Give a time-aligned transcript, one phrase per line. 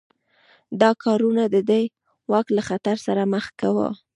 [0.81, 1.79] دا کارونه د ده
[2.31, 3.89] واک له خطر سره مخ کاوه.